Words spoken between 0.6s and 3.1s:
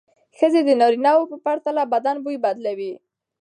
د نارینه وو پرتله بدن بوی بدلوي.